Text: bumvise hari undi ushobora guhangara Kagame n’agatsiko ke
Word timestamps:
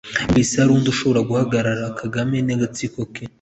bumvise 0.17 0.53
hari 0.59 0.71
undi 0.75 0.87
ushobora 0.93 1.25
guhangara 1.27 1.71
Kagame 1.99 2.37
n’agatsiko 2.41 2.99
ke 3.13 3.23